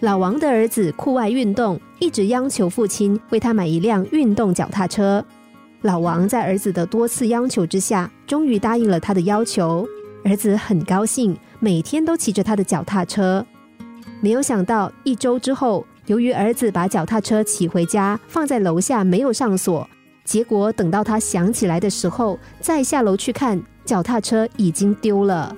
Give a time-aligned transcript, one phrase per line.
[0.00, 5.22] 老王的儿子酷爱运动，一直央求父亲为他买一辆运动脚踏车。
[5.82, 9.86] 老王在儿子的多次央求之下，终于答应了他的要求。
[10.24, 13.44] 儿子很高兴，每天都骑着他的脚踏车。
[14.22, 19.86] 没有想到，一周之后，由于儿子把脚踏车骑回家，放在楼下没有上锁，
[20.24, 25.54] 结果等到他想起来的时候，再下楼去看，脚踏车已经丢了。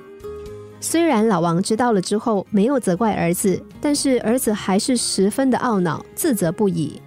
[0.82, 7.00] 虽然老王知道了之后没有责怪儿子，但是儿子还是十分的懊恼、自责不已。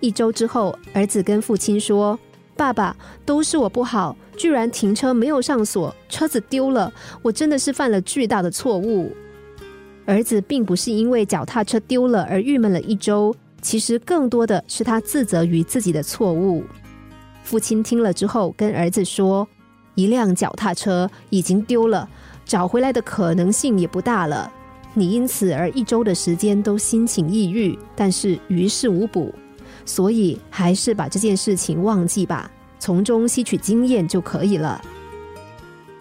[0.00, 2.18] 一周之后，儿子跟父亲说
[2.56, 9.14] ：“爸爸，都是我不好，居然停车没有上锁，车子丢了，我真的是犯了巨大的错误。”
[10.06, 16.64] 儿子并不是因为脚踏车丢了而郁闷了一周，其实更多的是他自责于自己的错误。
[17.44, 19.46] 父亲听了之后，跟儿子说
[19.94, 22.08] ：“一辆脚踏车已经丢了。”
[22.50, 24.52] 找回来的可能性也不大了。
[24.92, 29.32] 你因此而一周的时间都心情抑郁，但是于事无补，
[29.86, 34.82] 所以还是把这件事情忘记吧，从中吸取经验就可以了。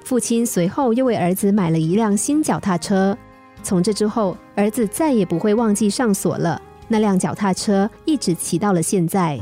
[0.04, 3.16] 父亲随后又为儿子买了一辆新脚踏车，
[3.62, 6.60] 从这之后，儿子再也不会忘记上锁了。
[6.88, 9.40] 那辆脚踏车一直骑到了现在。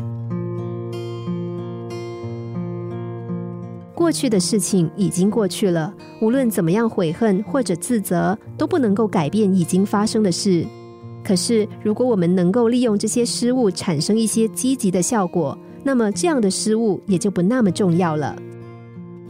[3.97, 10.63] 过去的事情已经过去了，无论怎么样悔恨或者自责，都不能够改变已经发生的事。
[11.23, 18.35] 可是，如果我们能够利用这些失误产生一些积极的效果，那么这样的失误也就不那么重要了。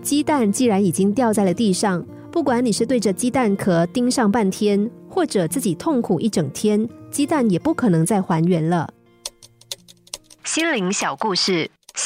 [0.01, 8.89] 鸡蛋既然已经掉在了地上，不管你是对着鸡蛋壳盯上半天，或者自己痛苦一整天，鸡蛋也不可能再还原了。
[10.43, 11.71] 心灵小故事。